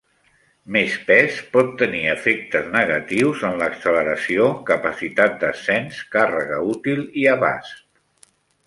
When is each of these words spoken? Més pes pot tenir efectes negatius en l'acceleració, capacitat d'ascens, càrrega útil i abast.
Més 0.75 0.93
pes 1.09 1.35
pot 1.57 1.69
tenir 1.81 2.01
efectes 2.13 2.65
negatius 2.77 3.45
en 3.51 3.61
l'acceleració, 3.61 4.49
capacitat 4.73 5.41
d'ascens, 5.45 6.03
càrrega 6.19 6.63
útil 6.75 7.09
i 7.25 7.33
abast. 7.39 7.81